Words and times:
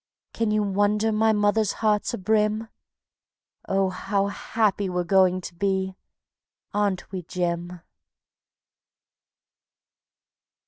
Can 0.33 0.49
you 0.49 0.63
wonder 0.63 1.11
my 1.11 1.31
mother 1.31 1.63
heart's 1.63 2.11
a 2.11 2.17
brim? 2.17 2.69
Oh, 3.69 3.89
how 3.91 4.29
happy 4.29 4.89
we're 4.89 5.03
going 5.03 5.41
to 5.41 5.53
be! 5.53 5.95
Aren't 6.73 7.11
we, 7.11 7.21
Jim? 7.21 7.81